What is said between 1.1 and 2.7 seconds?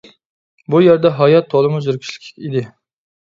ھايات تولىمۇ زېرىكىشلىك ئىدى.